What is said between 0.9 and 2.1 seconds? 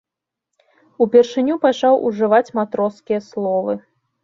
Упершыню пачаў